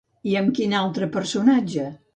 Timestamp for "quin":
0.61-0.73